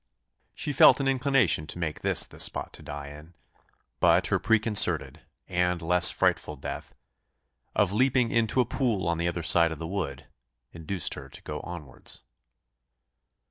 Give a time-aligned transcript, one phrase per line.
[0.55, 3.35] She felt an inclination to make this the spot to die in;
[3.99, 6.95] but her preconcerted, and the less frightful death,
[7.75, 10.25] of leaping into a pool on the other side of the wood,
[10.71, 12.23] induced her to go onwards.